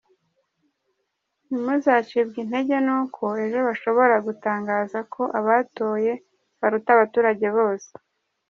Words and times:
Ntimuzacibwe 1.47 2.37
intege 2.45 2.75
n’uko 2.85 3.23
ejo 3.43 3.59
bashobora 3.67 4.15
gutangaza 4.27 4.99
ko 5.13 5.21
abatoye 5.39 6.13
baruta 6.59 6.89
abaturage 6.93 7.47
bose. 7.57 7.89